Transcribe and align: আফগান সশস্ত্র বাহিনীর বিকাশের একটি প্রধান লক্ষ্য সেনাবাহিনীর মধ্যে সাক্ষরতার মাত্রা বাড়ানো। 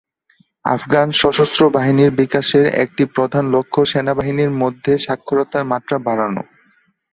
আফগান 0.65 1.07
সশস্ত্র 1.21 1.61
বাহিনীর 1.75 2.11
বিকাশের 2.21 2.65
একটি 2.83 3.03
প্রধান 3.15 3.43
লক্ষ্য 3.55 3.81
সেনাবাহিনীর 3.91 4.51
মধ্যে 4.61 4.93
সাক্ষরতার 5.05 5.63
মাত্রা 5.71 5.97
বাড়ানো। 6.07 6.43